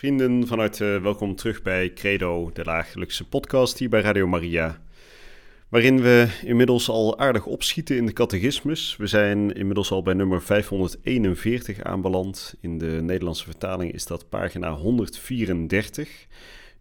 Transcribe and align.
Vrienden, 0.00 0.46
van 0.46 0.58
harte 0.58 1.00
welkom 1.02 1.34
terug 1.34 1.62
bij 1.62 1.92
Credo, 1.92 2.50
de 2.52 2.62
dagelijkse 2.62 3.28
podcast 3.28 3.78
hier 3.78 3.88
bij 3.88 4.00
Radio 4.00 4.26
Maria. 4.26 4.82
Waarin 5.68 6.02
we 6.02 6.28
inmiddels 6.44 6.88
al 6.88 7.18
aardig 7.18 7.46
opschieten 7.46 7.96
in 7.96 8.06
de 8.06 8.12
catechismus. 8.12 8.96
We 8.96 9.06
zijn 9.06 9.52
inmiddels 9.52 9.90
al 9.90 10.02
bij 10.02 10.14
nummer 10.14 10.42
541 10.42 11.82
aanbeland. 11.82 12.54
In 12.60 12.78
de 12.78 12.98
Nederlandse 13.02 13.44
vertaling 13.44 13.92
is 13.92 14.06
dat 14.06 14.28
pagina 14.28 14.72
134. 14.72 16.26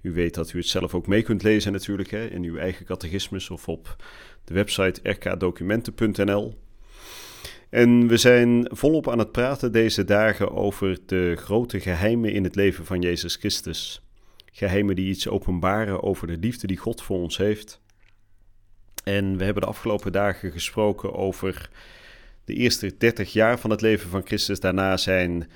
U 0.02 0.14
weet 0.14 0.34
dat 0.34 0.54
u 0.54 0.58
het 0.58 0.68
zelf 0.68 0.94
ook 0.94 1.08
mee 1.08 1.22
kunt 1.22 1.44
lezen 1.44 1.72
natuurlijk 1.72 2.12
hè, 2.12 2.26
in 2.26 2.44
uw 2.44 2.58
eigen 2.58 2.86
catechismus 2.86 3.50
of 3.50 3.68
op 3.68 3.96
de 4.44 4.54
website 4.54 5.10
rkdocumenten.nl. 5.10 6.54
En 7.70 8.08
we 8.08 8.18
zijn 8.18 8.68
volop 8.72 9.10
aan 9.10 9.20
het 9.20 9.32
praten 9.32 9.72
deze 9.72 10.04
dagen 10.04 10.52
over 10.52 10.98
de 11.06 11.36
grote 11.36 11.80
geheimen 11.80 12.34
in 12.34 12.44
het 12.44 12.56
leven 12.56 12.86
van 12.86 13.02
Jezus 13.02 13.36
Christus. 13.36 14.02
Geheimen 14.52 14.96
die 14.96 15.10
iets 15.10 15.28
openbaren 15.28 16.04
over 16.04 16.28
de 16.28 16.38
liefde 16.38 16.68
die 16.68 16.78
God 16.78 17.02
voor 17.02 17.18
ons 17.18 17.38
heeft. 17.38 17.82
En 19.04 19.38
we 19.38 19.44
hebben 19.44 19.64
de 19.64 19.70
afgelopen 19.70 20.12
dagen 20.12 20.52
gesproken 20.52 21.14
over 21.14 21.70
de 22.46 22.54
eerste 22.54 22.98
30 22.98 23.34
jaar 23.34 23.60
van 23.60 23.70
het 23.70 23.82
leven 23.82 24.10
van 24.10 24.26
Christus. 24.26 24.60
Daarna 24.60 24.98
zijn 24.98 25.48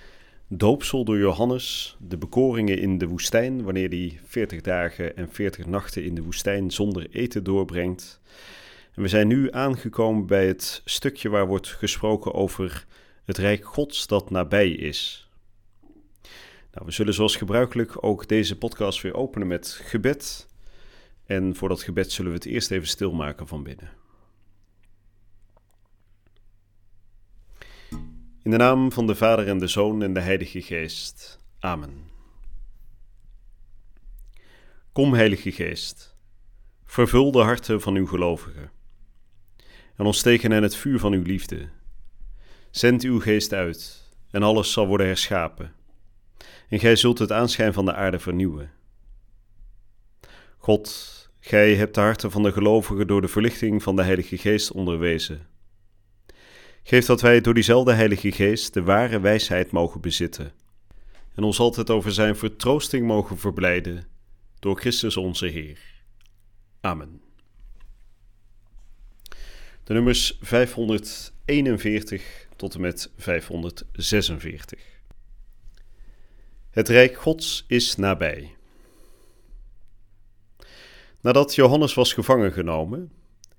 doopsel 0.48 1.04
door 1.04 1.18
Johannes, 1.18 1.98
de 2.00 2.18
bekoringen 2.18 2.78
in 2.78 2.98
de 2.98 3.08
woestijn, 3.08 3.64
wanneer 3.64 3.90
hij 3.90 4.20
40 4.26 4.62
dagen 4.62 5.16
en 5.16 5.30
40 5.32 5.66
nachten 5.66 6.04
in 6.04 6.16
de 6.16 6.24
woestijn 6.24 6.72
zonder 6.72 7.08
eten 7.12 7.44
doorbrengt. 7.44 8.22
En 8.94 9.02
we 9.02 9.08
zijn 9.08 9.28
nu 9.28 9.52
aangekomen 9.52 10.26
bij 10.26 10.48
het 10.48 10.82
stukje 10.86 11.30
waar 11.30 11.48
wordt 11.48 11.68
gesproken 11.68 12.34
over 12.34 12.86
het 13.24 13.38
Rijk 13.38 13.66
Gods 13.66 14.08
dat 14.08 14.30
nabij 14.30 14.70
is. 14.70 15.30
Nou, 16.72 16.86
we 16.86 16.92
zullen 16.92 17.14
zoals 17.14 17.36
gebruikelijk 17.36 18.04
ook 18.04 18.28
deze 18.28 18.58
podcast 18.58 19.02
weer 19.02 19.14
openen 19.14 19.48
met 19.48 19.80
gebed. 19.84 20.48
En 21.26 21.56
voor 21.56 21.70
dat 21.70 21.84
gebed 21.84 22.12
zullen 22.12 22.32
we 22.32 22.38
het 22.38 22.48
eerst 22.48 22.72
even 22.72 22.88
stilmaken 22.88 23.48
van 23.48 23.64
binnen. 23.64 23.92
In 28.42 28.52
de 28.52 28.58
naam 28.58 28.92
van 28.92 29.08
de 29.08 29.16
Vader 29.16 29.48
en 29.48 29.58
de 29.58 29.68
Zoon 29.68 30.04
en 30.04 30.14
de 30.14 30.20
Heilige 30.20 30.62
Geest. 30.62 31.40
Amen. 31.60 32.12
Kom, 34.92 35.14
Heilige 35.14 35.52
Geest, 35.52 36.16
vervul 36.86 37.32
de 37.32 37.42
harten 37.42 37.82
van 37.82 37.96
uw 37.96 38.08
gelovigen 38.08 38.72
en 39.96 40.06
ontsteken 40.06 40.52
hen 40.52 40.64
het 40.64 40.76
vuur 40.76 41.00
van 41.00 41.14
uw 41.14 41.24
liefde. 41.24 41.70
Zend 42.72 43.04
uw 43.04 43.20
geest 43.20 43.54
uit, 43.54 44.12
en 44.32 44.44
alles 44.44 44.72
zal 44.72 44.88
worden 44.88 45.08
herschapen. 45.08 45.74
En 46.70 46.80
gij 46.80 46.96
zult 46.96 47.20
het 47.20 47.32
aanschijn 47.32 47.74
van 47.74 47.86
de 47.86 47.94
aarde 47.94 48.20
vernieuwen. 48.20 48.72
God, 50.58 51.30
gij 51.40 51.76
hebt 51.76 51.96
de 51.96 52.02
harten 52.02 52.32
van 52.32 52.44
de 52.44 52.52
gelovigen 52.52 53.08
door 53.08 53.22
de 53.22 53.28
verlichting 53.28 53.84
van 53.84 53.96
de 53.96 54.04
Heilige 54.04 54.38
Geest 54.38 54.72
onderwezen. 54.72 55.48
Geef 56.84 57.06
dat 57.06 57.22
wij 57.22 57.42
door 57.42 57.54
diezelfde 57.54 57.94
Heilige 57.94 58.32
Geest 58.32 58.74
de 58.74 58.84
ware 58.84 59.20
wijsheid 59.20 59.72
mogen 59.72 60.02
bezitten 60.02 60.54
en 61.36 61.44
ons 61.44 61.60
altijd 61.60 61.90
over 61.90 62.12
Zijn 62.12 62.36
vertroosting 62.36 63.08
mogen 63.08 63.38
verblijden 63.38 64.08
door 64.60 64.80
Christus 64.80 65.18
onze 65.18 65.46
Heer. 65.46 65.80
Amen. 66.82 67.23
De 69.84 69.94
nummers 69.94 70.38
541 70.42 72.48
tot 72.56 72.74
en 72.74 72.82
met 72.82 73.12
546. 73.18 74.80
Het 76.70 76.88
Rijk 76.88 77.18
Gods 77.18 77.66
is 77.68 77.96
nabij. 77.96 78.56
Nadat 81.22 81.56
Johannes 81.56 81.94
was 81.94 82.14
gevangen 82.14 82.54
genomen, 82.54 83.12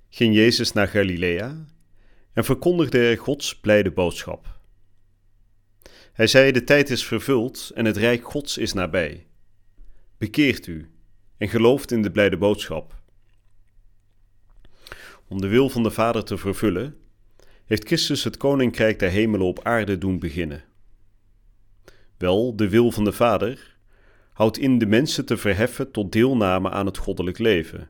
ging 0.09 0.34
Jezus 0.34 0.73
naar 0.73 0.89
Galilea 0.89 1.65
en 2.33 2.45
verkondigde 2.45 2.99
er 2.99 3.19
Gods 3.19 3.61
blijde 3.61 3.91
boodschap. 3.91 4.59
Hij 6.13 6.27
zei: 6.27 6.53
De 6.53 6.65
tijd 6.65 6.91
is 6.91 7.07
vervuld 7.07 7.71
en 7.75 7.84
het 7.84 7.97
Rijk 7.97 8.25
Gods 8.25 8.59
is 8.59 8.73
nabij. 8.73 9.27
Bekeert 10.19 10.67
u 10.67 10.91
en 11.37 11.49
gelooft 11.49 11.91
in 11.91 12.03
de 12.03 12.11
blijde 12.11 12.37
boodschap 12.37 13.03
om 15.29 15.41
de 15.41 15.49
wil 15.49 15.69
van 15.69 15.83
de 15.83 15.91
Vader 15.91 16.25
te 16.25 16.39
vervullen, 16.39 16.97
heeft 17.65 17.87
Christus 17.87 18.25
het 18.25 18.37
koninkrijk 18.37 18.99
der 18.99 19.11
hemelen 19.11 19.47
op 19.47 19.65
aarde 19.65 19.99
doen 19.99 20.19
beginnen. 20.19 20.65
Wel, 22.19 22.57
de 22.57 22.69
wil 22.69 22.91
van 22.91 23.05
de 23.05 23.12
Vader 23.12 23.77
houdt 24.33 24.59
in 24.59 24.79
de 24.79 24.87
mensen 24.87 25.25
te 25.25 25.37
verheffen 25.37 25.91
tot 25.91 26.13
deelname 26.13 26.71
aan 26.71 26.87
het 26.87 26.99
goddelijk 26.99 27.39
leven. 27.39 27.89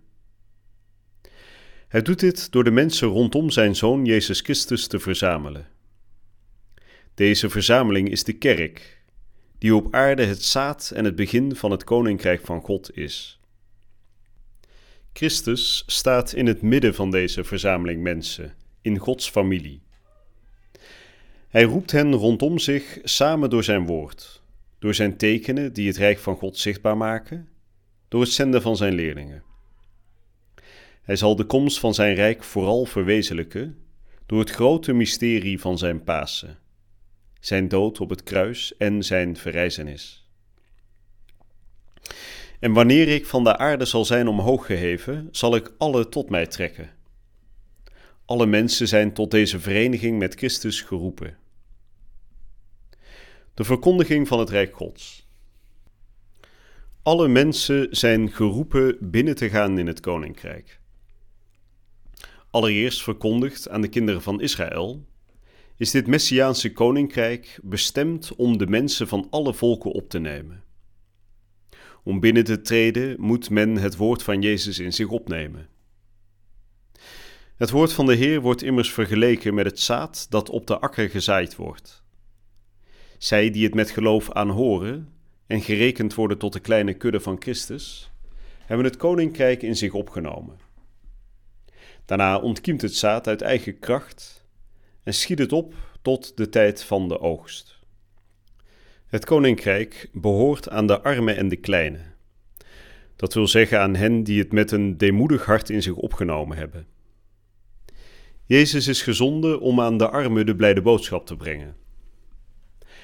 Hij 1.89 2.03
doet 2.03 2.21
dit 2.21 2.53
door 2.53 2.65
de 2.65 2.71
mensen 2.71 3.09
rondom 3.09 3.50
zijn 3.50 3.77
Zoon 3.77 4.05
Jezus 4.05 4.41
Christus 4.41 4.87
te 4.87 4.99
verzamelen. 4.99 5.67
Deze 7.15 7.50
verzameling 7.50 8.11
is 8.11 8.25
de 8.25 8.33
kerk, 8.33 9.03
die 9.59 9.75
op 9.75 9.94
aarde 9.94 10.25
het 10.25 10.43
zaad 10.43 10.93
en 10.94 11.05
het 11.05 11.17
begin 11.17 11.56
van 11.56 11.71
het 11.71 11.84
koninkrijk 11.84 12.41
van 12.44 12.61
God 12.61 12.97
is. 12.97 13.41
Christus 15.16 15.82
staat 15.86 16.32
in 16.32 16.47
het 16.47 16.62
midden 16.62 16.94
van 16.94 17.10
deze 17.10 17.44
verzameling 17.44 18.02
mensen, 18.02 18.54
in 18.82 18.98
Gods 18.98 19.30
familie. 19.30 19.82
Hij 21.48 21.62
roept 21.62 21.91
hen 21.91 22.14
rondom 22.14 22.58
zich 22.58 22.98
samen 23.02 23.50
door 23.50 23.64
zijn 23.64 23.86
woord, 23.86 24.42
door 24.78 24.94
zijn 24.94 25.16
tekenen 25.16 25.72
die 25.72 25.86
het 25.86 25.97
rijk 25.97 26.19
van 26.19 26.36
God 26.36 26.58
zichtbaar 26.58 26.97
maken, 26.97 27.48
door 28.08 28.20
het 28.20 28.30
zenden 28.30 28.62
van 28.62 28.76
zijn 28.76 28.94
leerlingen. 28.94 29.42
Hij 31.02 31.16
zal 31.16 31.36
de 31.36 31.44
komst 31.44 31.78
van 31.78 31.94
zijn 31.94 32.14
rijk 32.14 32.44
vooral 32.44 32.84
verwezenlijken 32.84 33.78
door 34.26 34.38
het 34.38 34.50
grote 34.50 34.92
mysterie 34.92 35.60
van 35.60 35.78
zijn 35.78 36.04
Pasen, 36.04 36.58
zijn 37.41 37.69
dood 37.69 38.00
op 38.00 38.10
het 38.10 38.22
kruis 38.22 38.76
en 38.76 39.02
zijn 39.02 39.36
verrijzenis. 39.36 40.24
En 42.64 42.72
wanneer 42.72 43.08
ik 43.08 43.26
van 43.26 43.44
de 43.44 43.56
aarde 43.56 43.84
zal 43.84 44.04
zijn 44.04 44.28
omhoog 44.28 44.66
geheven, 44.66 45.28
zal 45.30 45.56
ik 45.56 45.72
alle 45.78 46.08
tot 46.08 46.30
mij 46.30 46.47
trekken. 46.47 46.91
Alle 48.25 48.47
mensen 48.47 48.88
zijn 48.88 49.12
tot 49.12 49.30
deze 49.30 49.60
vereniging 49.60 50.19
met 50.19 50.34
Christus 50.34 50.80
geroepen. 50.80 51.36
De 53.54 53.64
verkondiging 53.64 54.28
van 54.28 54.38
het 54.38 54.50
Rijk 54.50 54.75
Gods. 54.76 55.28
Alle 57.02 57.28
mensen 57.28 57.86
zijn 57.91 58.32
geroepen 58.32 58.96
binnen 59.00 59.34
te 59.34 59.48
gaan 59.48 59.78
in 59.78 59.86
het 59.86 60.00
koninkrijk. 60.00 60.81
Allereerst 62.50 63.02
verkondigd 63.02 63.69
aan 63.69 63.81
de 63.81 63.88
kinderen 63.88 64.22
van 64.22 64.41
Israël, 64.41 65.04
is 65.76 65.91
dit 65.91 66.06
Messiaanse 66.06 66.72
koninkrijk 66.72 67.58
bestemd 67.62 68.34
om 68.34 68.58
de 68.58 68.66
mensen 68.66 69.08
van 69.08 69.26
alle 69.31 69.55
volken 69.55 69.90
op 69.90 70.08
te 70.08 70.19
nemen. 70.19 70.62
Om 72.05 72.21
binnen 72.21 72.45
te 72.45 72.61
treden 72.61 73.21
moet 73.21 73.51
men 73.51 73.77
het 73.77 73.97
woord 73.97 74.23
van 74.23 74.41
Jezus 74.41 74.79
in 74.79 74.93
zich 74.93 75.09
opnemen. 75.09 75.69
Het 77.56 77.71
woord 77.71 77.93
van 77.93 78.06
de 78.06 78.15
Heer 78.15 78.41
wordt 78.41 78.62
immers 78.62 78.93
vergeleken 78.93 79.55
met 79.55 79.67
het 79.67 79.81
zaad 79.81 80.27
dat 80.31 80.51
op 80.51 80.67
de 80.67 80.79
akker 80.79 81.11
gezaaid 81.11 81.56
wordt. 81.56 82.03
Zij 83.19 83.51
die 83.51 83.65
het 83.65 83.75
met 83.75 83.91
geloof 83.91 84.31
aanhoren 84.31 85.12
en 85.47 85.61
gerekend 85.61 86.15
worden 86.15 86.39
tot 86.39 86.53
de 86.53 86.61
kleine 86.61 86.95
kudde 86.95 87.21
van 87.21 87.37
Christus, 87.39 88.11
hebben 88.67 88.87
het 88.87 88.97
koninkrijk 88.97 89.62
in 89.62 89.77
zich 89.77 89.93
opgenomen. 89.93 90.59
Daarna 92.05 92.39
ontkiemt 92.39 92.83
het 92.83 92.95
zaad 92.95 93.27
uit 93.27 93.43
eigen 93.43 93.79
kracht 93.79 94.47
en 95.03 95.15
schiet 95.15 95.39
het 95.39 95.53
op 95.53 95.75
tot 96.03 96.37
de 96.37 96.49
tijd 96.49 96.83
van 96.83 97.09
de 97.09 97.21
oogst. 97.21 97.79
Het 99.14 99.25
koninkrijk 99.25 100.08
behoort 100.12 100.69
aan 100.69 100.87
de 100.87 101.02
armen 101.02 101.37
en 101.37 101.49
de 101.49 101.56
kleinen. 101.56 102.14
Dat 103.16 103.34
wil 103.34 103.46
zeggen 103.46 103.81
aan 103.81 103.94
hen 103.94 104.22
die 104.22 104.38
het 104.38 104.52
met 104.52 104.70
een 104.70 104.96
deemoedig 104.96 105.44
hart 105.44 105.70
in 105.70 105.82
zich 105.82 105.94
opgenomen 105.94 106.56
hebben. 106.56 106.87
Jezus 108.44 108.87
is 108.88 109.02
gezonden 109.02 109.61
om 109.61 109.81
aan 109.81 109.99
de 109.99 110.08
armen 110.08 110.46
de 110.46 110.56
blijde 110.56 110.82
boodschap 110.82 111.26
te 111.26 111.37
brengen. 111.37 111.76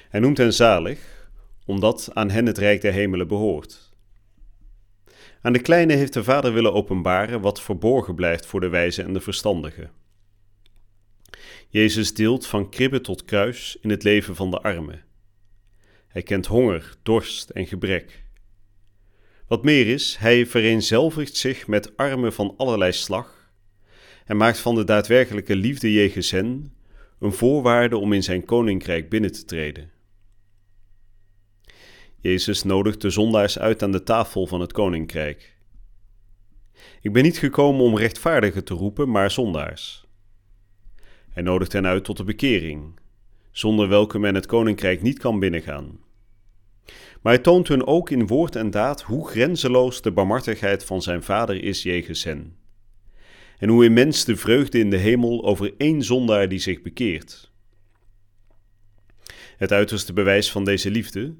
Hij 0.09 0.19
noemt 0.19 0.37
hen 0.37 0.53
zalig, 0.53 1.29
omdat 1.65 2.09
aan 2.13 2.29
hen 2.29 2.45
het 2.45 2.57
rijk 2.57 2.81
der 2.81 2.93
hemelen 2.93 3.27
behoort. 3.27 3.93
Aan 5.41 5.53
de 5.53 5.61
kleine 5.61 5.93
heeft 5.93 6.13
de 6.13 6.23
Vader 6.23 6.53
willen 6.53 6.73
openbaren 6.73 7.41
wat 7.41 7.61
verborgen 7.61 8.15
blijft 8.15 8.45
voor 8.45 8.59
de 8.59 8.69
wijze 8.69 9.03
en 9.03 9.13
de 9.13 9.21
verstandige. 9.21 9.89
Jezus 11.69 12.13
deelt 12.13 12.47
van 12.47 12.69
kribbe 12.69 13.01
tot 13.01 13.25
kruis 13.25 13.77
in 13.81 13.89
het 13.89 14.03
leven 14.03 14.35
van 14.35 14.51
de 14.51 14.61
armen. 14.61 15.09
Hij 16.11 16.21
kent 16.21 16.45
honger, 16.45 16.95
dorst 17.03 17.49
en 17.49 17.67
gebrek. 17.67 18.23
Wat 19.47 19.63
meer 19.63 19.87
is, 19.87 20.15
hij 20.15 20.45
vereenzelvigt 20.45 21.35
zich 21.35 21.67
met 21.67 21.97
armen 21.97 22.33
van 22.33 22.53
allerlei 22.57 22.91
slag 22.91 23.51
en 24.25 24.37
maakt 24.37 24.59
van 24.59 24.75
de 24.75 24.83
daadwerkelijke 24.83 25.55
liefde 25.55 25.93
jegens 25.93 26.31
hen 26.31 26.73
een 27.19 27.33
voorwaarde 27.33 27.97
om 27.97 28.13
in 28.13 28.23
zijn 28.23 28.45
koninkrijk 28.45 29.09
binnen 29.09 29.31
te 29.31 29.45
treden. 29.45 29.91
Jezus 32.17 32.63
nodigt 32.63 33.01
de 33.01 33.09
zondaars 33.09 33.59
uit 33.59 33.83
aan 33.83 33.91
de 33.91 34.03
tafel 34.03 34.47
van 34.47 34.61
het 34.61 34.71
koninkrijk. 34.71 35.57
Ik 37.01 37.13
ben 37.13 37.23
niet 37.23 37.37
gekomen 37.37 37.81
om 37.81 37.97
rechtvaardigen 37.97 38.63
te 38.63 38.73
roepen, 38.73 39.11
maar 39.11 39.31
zondaars. 39.31 40.05
Hij 41.29 41.43
nodigt 41.43 41.73
hen 41.73 41.85
uit 41.85 42.03
tot 42.03 42.17
de 42.17 42.23
bekering, 42.23 42.99
zonder 43.51 43.87
welke 43.87 44.19
men 44.19 44.35
het 44.35 44.45
koninkrijk 44.45 45.01
niet 45.01 45.19
kan 45.19 45.39
binnengaan. 45.39 45.99
Maar 47.21 47.33
hij 47.33 47.41
toont 47.41 47.67
hun 47.67 47.85
ook 47.85 48.09
in 48.09 48.27
woord 48.27 48.55
en 48.55 48.71
daad 48.71 49.01
hoe 49.01 49.27
grenzeloos 49.27 50.01
de 50.01 50.11
barmhartigheid 50.11 50.83
van 50.85 51.01
zijn 51.01 51.23
Vader 51.23 51.63
is 51.63 51.83
jegens 51.83 52.23
hen. 52.23 52.55
En 53.57 53.69
hoe 53.69 53.85
immens 53.85 54.25
de 54.25 54.35
vreugde 54.35 54.79
in 54.79 54.89
de 54.89 54.97
hemel 54.97 55.45
over 55.45 55.73
één 55.77 56.03
zondaar 56.03 56.49
die 56.49 56.59
zich 56.59 56.81
bekeert. 56.81 57.51
Het 59.57 59.71
uiterste 59.71 60.13
bewijs 60.13 60.51
van 60.51 60.65
deze 60.65 60.91
liefde 60.91 61.35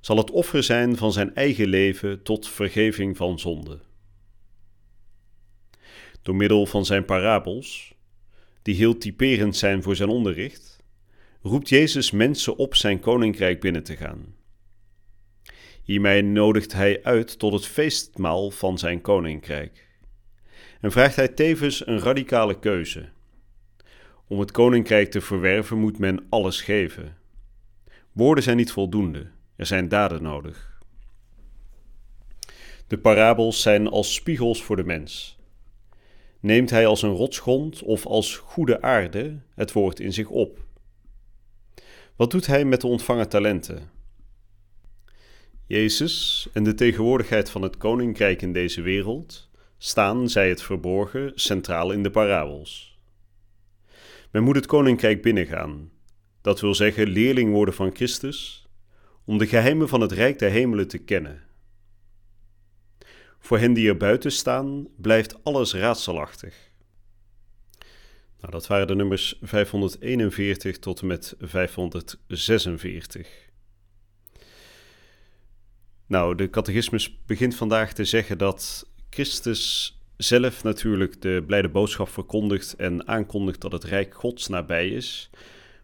zal 0.00 0.16
het 0.16 0.30
offer 0.30 0.62
zijn 0.62 0.96
van 0.96 1.12
zijn 1.12 1.34
eigen 1.34 1.66
leven 1.66 2.22
tot 2.22 2.48
vergeving 2.48 3.16
van 3.16 3.38
zonde. 3.38 3.80
Door 6.22 6.36
middel 6.36 6.66
van 6.66 6.84
zijn 6.84 7.04
parabels, 7.04 7.94
die 8.62 8.74
heel 8.74 8.98
typerend 8.98 9.56
zijn 9.56 9.82
voor 9.82 9.96
zijn 9.96 10.08
onderricht, 10.08 10.77
roept 11.42 11.68
Jezus 11.68 12.10
mensen 12.10 12.56
op 12.56 12.74
zijn 12.74 13.00
koninkrijk 13.00 13.60
binnen 13.60 13.82
te 13.82 13.96
gaan. 13.96 14.34
Hiermee 15.82 16.22
nodigt 16.22 16.72
hij 16.72 17.02
uit 17.02 17.38
tot 17.38 17.52
het 17.52 17.66
feestmaal 17.66 18.50
van 18.50 18.78
zijn 18.78 19.00
koninkrijk. 19.00 19.86
En 20.80 20.92
vraagt 20.92 21.16
hij 21.16 21.28
tevens 21.28 21.86
een 21.86 21.98
radicale 21.98 22.58
keuze. 22.58 23.08
Om 24.26 24.40
het 24.40 24.50
koninkrijk 24.50 25.10
te 25.10 25.20
verwerven 25.20 25.78
moet 25.78 25.98
men 25.98 26.26
alles 26.28 26.60
geven. 26.60 27.16
Woorden 28.12 28.44
zijn 28.44 28.56
niet 28.56 28.72
voldoende, 28.72 29.30
er 29.56 29.66
zijn 29.66 29.88
daden 29.88 30.22
nodig. 30.22 30.80
De 32.86 32.98
parabels 32.98 33.62
zijn 33.62 33.88
als 33.88 34.14
spiegels 34.14 34.62
voor 34.62 34.76
de 34.76 34.84
mens. 34.84 35.38
Neemt 36.40 36.70
hij 36.70 36.86
als 36.86 37.02
een 37.02 37.14
rotsgrond 37.14 37.82
of 37.82 38.06
als 38.06 38.36
goede 38.36 38.82
aarde 38.82 39.38
het 39.54 39.72
woord 39.72 40.00
in 40.00 40.12
zich 40.12 40.28
op? 40.28 40.66
Wat 42.18 42.30
doet 42.30 42.46
hij 42.46 42.64
met 42.64 42.80
de 42.80 42.86
ontvangen 42.86 43.28
talenten? 43.28 43.90
Jezus 45.66 46.48
en 46.52 46.64
de 46.64 46.74
tegenwoordigheid 46.74 47.50
van 47.50 47.62
het 47.62 47.76
koninkrijk 47.76 48.42
in 48.42 48.52
deze 48.52 48.82
wereld 48.82 49.50
staan, 49.76 50.28
zij 50.28 50.48
het 50.48 50.62
verborgen, 50.62 51.32
centraal 51.34 51.92
in 51.92 52.02
de 52.02 52.10
parabels. 52.10 52.98
Men 54.30 54.42
moet 54.42 54.56
het 54.56 54.66
koninkrijk 54.66 55.22
binnengaan, 55.22 55.90
dat 56.40 56.60
wil 56.60 56.74
zeggen 56.74 57.08
leerling 57.08 57.52
worden 57.52 57.74
van 57.74 57.94
Christus, 57.94 58.68
om 59.24 59.38
de 59.38 59.46
geheimen 59.46 59.88
van 59.88 60.00
het 60.00 60.12
rijk 60.12 60.38
der 60.38 60.50
hemelen 60.50 60.88
te 60.88 60.98
kennen. 60.98 61.42
Voor 63.38 63.58
hen 63.58 63.72
die 63.72 63.88
er 63.88 63.96
buiten 63.96 64.32
staan, 64.32 64.88
blijft 64.96 65.44
alles 65.44 65.74
raadselachtig. 65.74 66.67
Nou, 68.40 68.52
dat 68.52 68.66
waren 68.66 68.86
de 68.86 68.94
nummers 68.94 69.38
541 69.42 70.78
tot 70.78 71.00
en 71.00 71.06
met 71.06 71.34
546. 71.40 73.28
Nou, 76.06 76.34
de 76.34 76.50
catechismus 76.50 77.18
begint 77.26 77.54
vandaag 77.54 77.92
te 77.92 78.04
zeggen 78.04 78.38
dat 78.38 78.86
Christus 79.10 79.96
zelf 80.16 80.62
natuurlijk 80.62 81.22
de 81.22 81.44
blijde 81.46 81.68
boodschap 81.68 82.08
verkondigt 82.08 82.76
en 82.76 83.08
aankondigt 83.08 83.60
dat 83.60 83.72
het 83.72 83.84
Rijk 83.84 84.14
Gods 84.14 84.48
nabij 84.48 84.88
is. 84.88 85.30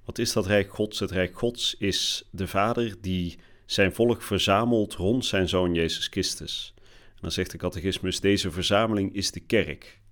Wat 0.05 0.19
is 0.19 0.33
dat 0.33 0.47
Rijk 0.47 0.71
Gods? 0.71 1.01
Het 1.01 1.11
Rijk 1.11 1.39
Gods 1.39 1.75
is 1.79 2.29
de 2.31 2.47
Vader 2.47 2.95
die 3.01 3.39
zijn 3.67 3.95
volk 3.95 4.23
verzamelt 4.23 4.95
rond 4.95 5.25
zijn 5.25 5.49
Zoon 5.49 5.75
Jezus 5.75 6.07
Christus. 6.07 6.75
En 7.09 7.21
dan 7.21 7.33
zegt 7.33 7.51
de 7.51 7.59
catechismus, 7.59 8.21
deze 8.21 8.51
verzameling 8.51 9.15
is 9.15 9.31
de 9.31 9.41
kerk. 9.41 10.03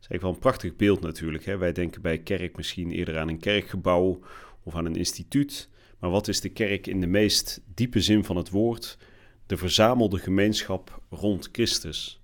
Is 0.00 0.06
eigenlijk 0.06 0.22
wel 0.22 0.32
een 0.32 0.38
prachtig 0.38 0.76
beeld 0.76 1.00
natuurlijk. 1.00 1.44
Hè? 1.44 1.56
Wij 1.56 1.72
denken 1.72 2.02
bij 2.02 2.18
kerk 2.18 2.56
misschien 2.56 2.90
eerder 2.90 3.18
aan 3.18 3.28
een 3.28 3.40
kerkgebouw 3.40 4.20
of 4.62 4.74
aan 4.74 4.84
een 4.84 4.96
instituut. 4.96 5.68
Maar 5.98 6.10
wat 6.10 6.28
is 6.28 6.40
de 6.40 6.48
kerk 6.48 6.86
in 6.86 7.00
de 7.00 7.06
meest 7.06 7.60
diepe 7.74 8.00
zin 8.00 8.24
van 8.24 8.36
het 8.36 8.50
woord? 8.50 8.98
de 9.48 9.56
verzamelde 9.56 10.18
gemeenschap 10.18 11.00
rond 11.10 11.48
Christus. 11.52 12.20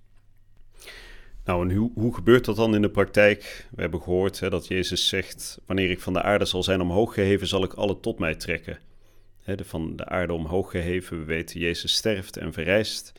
Nou, 1.45 1.69
en 1.69 1.75
hoe, 1.75 1.91
hoe 1.93 2.15
gebeurt 2.15 2.45
dat 2.45 2.55
dan 2.55 2.75
in 2.75 2.81
de 2.81 2.89
praktijk? 2.89 3.67
We 3.71 3.81
hebben 3.81 4.01
gehoord 4.01 4.39
hè, 4.39 4.49
dat 4.49 4.67
Jezus 4.67 5.07
zegt: 5.07 5.59
Wanneer 5.65 5.89
ik 5.89 5.99
van 5.99 6.13
de 6.13 6.21
aarde 6.21 6.45
zal 6.45 6.63
zijn 6.63 6.81
omhoog 6.81 7.13
geheven, 7.13 7.47
zal 7.47 7.63
ik 7.63 7.73
alle 7.73 7.99
tot 7.99 8.19
mij 8.19 8.35
trekken. 8.35 8.79
Hè, 9.43 9.55
de, 9.55 9.65
van 9.65 9.95
de 9.95 10.05
aarde 10.05 10.33
omhoog 10.33 10.71
geheven, 10.71 11.19
we 11.19 11.23
weten, 11.23 11.59
Jezus 11.59 11.93
sterft 11.93 12.37
en 12.37 12.53
verrijst. 12.53 13.11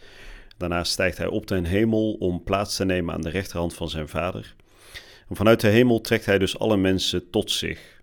Daarna 0.56 0.84
stijgt 0.84 1.18
hij 1.18 1.26
op 1.26 1.46
ten 1.46 1.64
hemel 1.64 2.12
om 2.12 2.42
plaats 2.42 2.76
te 2.76 2.84
nemen 2.84 3.14
aan 3.14 3.22
de 3.22 3.30
rechterhand 3.30 3.74
van 3.74 3.88
zijn 3.88 4.08
Vader. 4.08 4.54
En 5.28 5.36
vanuit 5.36 5.60
de 5.60 5.68
hemel 5.68 6.00
trekt 6.00 6.26
hij 6.26 6.38
dus 6.38 6.58
alle 6.58 6.76
mensen 6.76 7.30
tot 7.30 7.50
zich. 7.50 8.02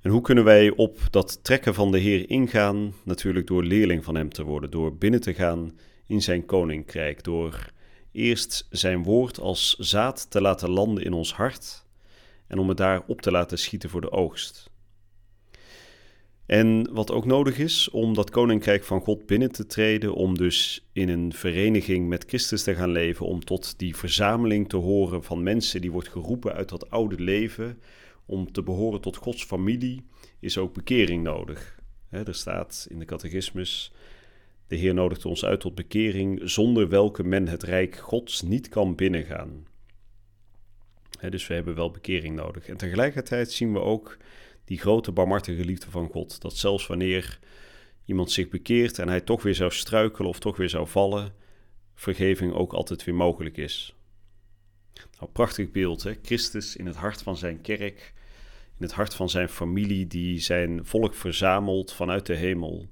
En 0.00 0.10
hoe 0.10 0.20
kunnen 0.20 0.44
wij 0.44 0.70
op 0.70 0.98
dat 1.10 1.44
trekken 1.44 1.74
van 1.74 1.90
de 1.90 1.98
Heer 1.98 2.30
ingaan? 2.30 2.94
Natuurlijk 3.04 3.46
door 3.46 3.64
leerling 3.64 4.04
van 4.04 4.14
Hem 4.14 4.32
te 4.32 4.44
worden, 4.44 4.70
door 4.70 4.96
binnen 4.96 5.20
te 5.20 5.34
gaan 5.34 5.78
in 6.06 6.22
Zijn 6.22 6.46
koninkrijk, 6.46 7.24
door 7.24 7.70
eerst 8.12 8.66
Zijn 8.70 9.02
woord 9.02 9.40
als 9.40 9.76
zaad 9.78 10.30
te 10.30 10.40
laten 10.40 10.70
landen 10.70 11.04
in 11.04 11.12
ons 11.12 11.34
hart 11.34 11.84
en 12.46 12.58
om 12.58 12.68
het 12.68 12.76
daar 12.76 13.02
op 13.06 13.20
te 13.20 13.30
laten 13.30 13.58
schieten 13.58 13.90
voor 13.90 14.00
de 14.00 14.10
oogst. 14.10 14.70
En 16.46 16.92
wat 16.92 17.10
ook 17.10 17.24
nodig 17.24 17.58
is 17.58 17.90
om 17.90 18.14
dat 18.14 18.30
koninkrijk 18.30 18.84
van 18.84 19.00
God 19.00 19.26
binnen 19.26 19.52
te 19.52 19.66
treden, 19.66 20.14
om 20.14 20.36
dus 20.36 20.88
in 20.92 21.08
een 21.08 21.32
vereniging 21.32 22.08
met 22.08 22.24
Christus 22.26 22.62
te 22.62 22.74
gaan 22.74 22.90
leven, 22.90 23.26
om 23.26 23.44
tot 23.44 23.78
die 23.78 23.96
verzameling 23.96 24.68
te 24.68 24.76
horen 24.76 25.24
van 25.24 25.42
mensen 25.42 25.80
die 25.80 25.92
wordt 25.92 26.08
geroepen 26.08 26.52
uit 26.52 26.68
dat 26.68 26.90
oude 26.90 27.22
leven, 27.22 27.78
om 28.26 28.52
te 28.52 28.62
behoren 28.62 29.00
tot 29.00 29.16
Gods 29.16 29.44
familie 29.44 30.04
is 30.40 30.58
ook 30.58 30.74
bekering 30.74 31.22
nodig. 31.22 31.78
er 32.10 32.34
staat 32.34 32.86
in 32.90 32.98
de 32.98 33.04
catechismus: 33.04 33.92
De 34.66 34.76
Heer 34.76 34.94
nodigt 34.94 35.24
ons 35.24 35.44
uit 35.44 35.60
tot 35.60 35.74
bekering, 35.74 36.40
zonder 36.44 36.88
welke 36.88 37.24
men 37.24 37.48
het 37.48 37.62
rijk 37.62 37.96
Gods 37.96 38.42
niet 38.42 38.68
kan 38.68 38.94
binnengaan. 38.94 39.66
dus 41.30 41.46
we 41.46 41.54
hebben 41.54 41.74
wel 41.74 41.90
bekering 41.90 42.36
nodig. 42.36 42.68
En 42.68 42.76
tegelijkertijd 42.76 43.52
zien 43.52 43.72
we 43.72 43.80
ook 43.80 44.16
die 44.66 44.78
grote 44.78 45.12
barmhartige 45.12 45.64
liefde 45.64 45.90
van 45.90 46.08
God. 46.08 46.40
Dat 46.40 46.56
zelfs 46.56 46.86
wanneer 46.86 47.38
iemand 48.04 48.30
zich 48.30 48.48
bekeert 48.48 48.98
en 48.98 49.08
hij 49.08 49.20
toch 49.20 49.42
weer 49.42 49.54
zou 49.54 49.70
struikelen 49.70 50.28
of 50.28 50.38
toch 50.38 50.56
weer 50.56 50.68
zou 50.68 50.88
vallen, 50.88 51.34
vergeving 51.94 52.52
ook 52.52 52.72
altijd 52.72 53.04
weer 53.04 53.14
mogelijk 53.14 53.56
is. 53.56 53.94
Nou, 55.18 55.30
prachtig 55.32 55.70
beeld, 55.70 56.02
hè? 56.02 56.14
Christus 56.22 56.76
in 56.76 56.86
het 56.86 56.96
hart 56.96 57.22
van 57.22 57.36
zijn 57.36 57.60
kerk, 57.60 58.14
in 58.78 58.84
het 58.84 58.92
hart 58.92 59.14
van 59.14 59.30
zijn 59.30 59.48
familie, 59.48 60.06
die 60.06 60.38
zijn 60.38 60.84
volk 60.84 61.14
verzamelt 61.14 61.92
vanuit 61.92 62.26
de 62.26 62.34
hemel. 62.34 62.88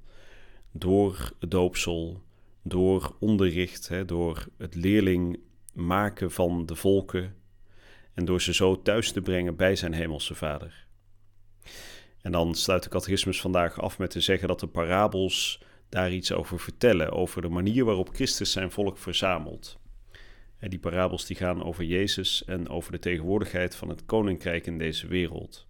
Door 0.71 1.31
het 1.39 1.51
doopsel, 1.51 2.21
door 2.63 3.15
onderricht, 3.19 3.87
hè, 3.87 4.05
door 4.05 4.47
het 4.57 4.75
leerling 4.75 5.39
maken 5.73 6.31
van 6.31 6.65
de 6.65 6.75
volken 6.75 7.35
en 8.13 8.25
door 8.25 8.41
ze 8.41 8.53
zo 8.53 8.81
thuis 8.81 9.11
te 9.11 9.21
brengen 9.21 9.55
bij 9.55 9.75
zijn 9.75 9.93
hemelse 9.93 10.35
vader. 10.35 10.84
En 12.25 12.31
dan 12.31 12.55
sluit 12.55 12.83
de 12.83 12.89
catechismus 12.89 13.41
vandaag 13.41 13.81
af 13.81 13.97
met 13.97 14.09
te 14.09 14.19
zeggen 14.19 14.47
dat 14.47 14.59
de 14.59 14.67
parabels 14.67 15.61
daar 15.89 16.11
iets 16.11 16.31
over 16.31 16.59
vertellen, 16.59 17.11
over 17.11 17.41
de 17.41 17.49
manier 17.49 17.85
waarop 17.85 18.09
Christus 18.13 18.51
zijn 18.51 18.71
volk 18.71 18.97
verzamelt. 18.97 19.79
En 20.57 20.69
die 20.69 20.79
parabels 20.79 21.25
die 21.25 21.35
gaan 21.35 21.63
over 21.63 21.83
Jezus 21.83 22.43
en 22.45 22.69
over 22.69 22.91
de 22.91 22.99
tegenwoordigheid 22.99 23.75
van 23.75 23.89
het 23.89 24.05
koninkrijk 24.05 24.65
in 24.65 24.77
deze 24.77 25.07
wereld. 25.07 25.67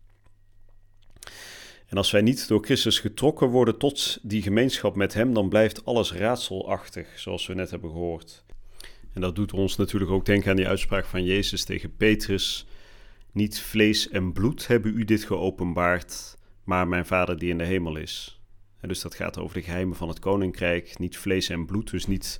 En 1.86 1.98
als 1.98 2.12
wij 2.12 2.22
niet 2.22 2.48
door 2.48 2.66
Christus 2.66 3.00
getrokken 3.00 3.48
worden 3.48 3.78
tot 3.78 4.20
die 4.22 4.42
gemeenschap 4.42 4.96
met 4.96 5.14
Hem, 5.14 5.34
dan 5.34 5.50
blijft 5.50 5.86
alles 5.86 6.14
raadselachtig, 6.14 7.20
zoals 7.20 7.48
we 7.48 7.54
net 7.54 7.72
hebben 7.72 7.90
gehoord. 7.90 8.44
En 9.14 9.22
dat 9.22 9.36
doet 9.36 9.54
ons 9.54 9.76
natuurlijk 9.76 10.12
ook 10.12 10.26
denken 10.26 10.50
aan 10.50 10.56
die 10.56 10.68
uitspraak 10.68 11.06
van 11.06 11.24
Jezus 11.24 11.64
tegen 11.64 11.96
Petrus: 11.96 12.66
Niet 13.32 13.60
vlees 13.60 14.10
en 14.10 14.34
bloed 14.34 14.68
hebben 14.68 14.98
u 14.98 15.04
dit 15.04 15.24
geopenbaard, 15.24 16.36
maar 16.66 16.88
mijn 16.88 17.06
Vader 17.06 17.38
die 17.38 17.50
in 17.50 17.58
de 17.58 17.64
hemel 17.64 17.96
is. 17.96 18.40
Dus 18.82 19.02
dat 19.02 19.16
gaat 19.16 19.38
over 19.38 19.56
de 19.56 19.64
geheimen 19.64 19.96
van 19.96 20.08
het 20.08 20.20
koninkrijk, 20.20 21.00
niet 21.00 21.18
vlees 21.18 21.50
en 21.50 21.66
bloed, 21.66 21.90
dus 21.90 22.08
niet 22.08 22.40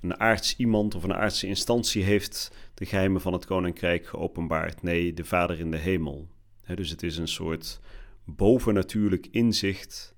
een 0.00 0.20
aards 0.20 0.56
iemand 0.56 0.94
of 0.94 1.02
een 1.02 1.14
aardse 1.14 1.46
instantie 1.46 2.02
heeft 2.02 2.56
de 2.74 2.86
geheimen 2.86 3.20
van 3.20 3.32
het 3.32 3.46
koninkrijk 3.46 4.06
geopenbaard. 4.06 4.82
Nee, 4.82 5.14
de 5.14 5.24
Vader 5.24 5.58
in 5.58 5.70
de 5.70 5.76
hemel. 5.76 6.28
dus 6.74 6.90
het 6.90 7.02
is 7.02 7.16
een 7.16 7.28
soort 7.28 7.80
bovennatuurlijk 8.24 9.26
inzicht 9.30 10.14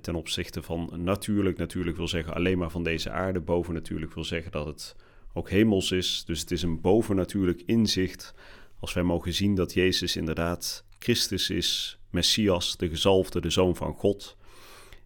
ten 0.00 0.14
opzichte 0.14 0.62
van 0.62 0.90
natuurlijk. 0.94 1.58
Natuurlijk 1.58 1.96
wil 1.96 2.08
zeggen 2.08 2.34
alleen 2.34 2.58
maar 2.58 2.70
van 2.70 2.82
deze 2.82 3.10
aarde. 3.10 3.40
Boven 3.40 3.74
natuurlijk 3.74 4.14
wil 4.14 4.24
zeggen 4.24 4.52
dat 4.52 4.66
het 4.66 4.96
ook 5.32 5.50
hemels 5.50 5.90
is. 5.90 6.24
Dus 6.26 6.40
het 6.40 6.50
is 6.50 6.62
een 6.62 6.80
bovennatuurlijk 6.80 7.62
inzicht 7.66 8.34
als 8.80 8.92
wij 8.92 9.02
mogen 9.02 9.32
zien 9.32 9.54
dat 9.54 9.74
Jezus 9.74 10.16
inderdaad 10.16 10.84
Christus 10.98 11.50
is, 11.50 11.97
Messias, 12.10 12.76
de 12.76 12.88
gezalfde, 12.88 13.40
de 13.40 13.50
Zoon 13.50 13.76
van 13.76 13.94
God. 13.94 14.36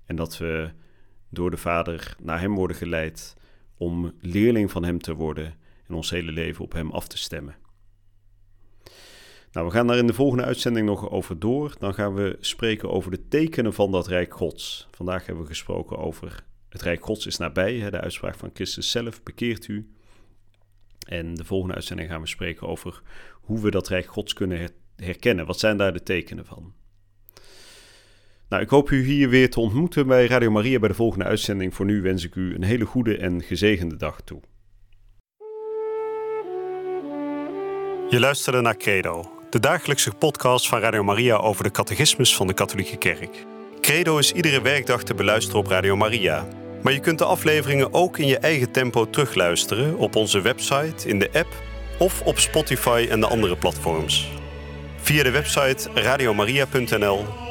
En 0.06 0.16
dat 0.16 0.38
we 0.38 0.70
door 1.28 1.50
de 1.50 1.56
Vader 1.56 2.16
naar 2.20 2.40
Hem 2.40 2.54
worden 2.54 2.76
geleid 2.76 3.36
om 3.76 4.12
leerling 4.20 4.70
van 4.70 4.84
Hem 4.84 4.98
te 4.98 5.14
worden 5.14 5.54
en 5.86 5.94
ons 5.94 6.10
hele 6.10 6.32
leven 6.32 6.64
op 6.64 6.72
Hem 6.72 6.90
af 6.90 7.08
te 7.08 7.18
stemmen. 7.18 7.56
Nou, 9.52 9.66
we 9.66 9.72
gaan 9.72 9.86
daar 9.86 9.98
in 9.98 10.06
de 10.06 10.14
volgende 10.14 10.44
uitzending 10.44 10.86
nog 10.86 11.10
over 11.10 11.38
door. 11.38 11.74
Dan 11.78 11.94
gaan 11.94 12.14
we 12.14 12.36
spreken 12.40 12.90
over 12.90 13.10
de 13.10 13.28
tekenen 13.28 13.72
van 13.72 13.90
dat 13.92 14.06
Rijk 14.06 14.34
Gods. 14.34 14.88
Vandaag 14.90 15.26
hebben 15.26 15.42
we 15.42 15.50
gesproken 15.50 15.98
over 15.98 16.44
het 16.68 16.82
Rijk 16.82 17.04
Gods 17.04 17.26
is 17.26 17.36
nabij, 17.36 17.78
hè, 17.78 17.90
de 17.90 18.00
uitspraak 18.00 18.34
van 18.34 18.50
Christus 18.54 18.90
zelf, 18.90 19.22
bekeert 19.22 19.68
u. 19.68 19.92
En 21.08 21.34
de 21.34 21.44
volgende 21.44 21.74
uitzending 21.74 22.08
gaan 22.08 22.20
we 22.20 22.26
spreken 22.26 22.68
over 22.68 23.02
hoe 23.32 23.60
we 23.60 23.70
dat 23.70 23.88
Rijk 23.88 24.06
Gods 24.06 24.32
kunnen 24.32 24.70
herkennen. 24.96 25.46
Wat 25.46 25.58
zijn 25.58 25.76
daar 25.76 25.92
de 25.92 26.02
tekenen 26.02 26.46
van? 26.46 26.74
Nou, 28.52 28.64
ik 28.64 28.70
hoop 28.70 28.90
u 28.90 29.04
hier 29.04 29.28
weer 29.28 29.50
te 29.50 29.60
ontmoeten 29.60 30.06
bij 30.06 30.26
Radio 30.26 30.50
Maria 30.50 30.78
bij 30.78 30.88
de 30.88 30.94
volgende 30.94 31.24
uitzending. 31.24 31.74
Voor 31.74 31.86
nu 31.86 32.02
wens 32.02 32.24
ik 32.24 32.34
u 32.34 32.54
een 32.54 32.62
hele 32.62 32.84
goede 32.84 33.16
en 33.16 33.42
gezegende 33.42 33.96
dag 33.96 34.20
toe. 34.24 34.40
Je 38.08 38.20
luisterde 38.20 38.60
naar 38.60 38.76
Credo, 38.76 39.30
de 39.50 39.60
dagelijkse 39.60 40.10
podcast 40.10 40.68
van 40.68 40.80
Radio 40.80 41.02
Maria 41.02 41.36
over 41.36 41.64
de 41.64 41.70
catechismus 41.70 42.36
van 42.36 42.46
de 42.46 42.54
Katholieke 42.54 42.96
Kerk. 42.96 43.46
Credo 43.80 44.18
is 44.18 44.32
iedere 44.32 44.62
werkdag 44.62 45.02
te 45.02 45.14
beluisteren 45.14 45.60
op 45.60 45.66
Radio 45.66 45.96
Maria. 45.96 46.48
Maar 46.82 46.92
je 46.92 47.00
kunt 47.00 47.18
de 47.18 47.24
afleveringen 47.24 47.94
ook 47.94 48.18
in 48.18 48.26
je 48.26 48.38
eigen 48.38 48.70
tempo 48.70 49.10
terugluisteren 49.10 49.98
op 49.98 50.16
onze 50.16 50.40
website, 50.40 51.08
in 51.08 51.18
de 51.18 51.30
app 51.32 51.62
of 51.98 52.22
op 52.22 52.38
Spotify 52.38 53.06
en 53.10 53.20
de 53.20 53.26
andere 53.26 53.56
platforms. 53.56 54.30
Via 54.96 55.22
de 55.22 55.30
website 55.30 55.90
radiomaria.nl 55.94 57.50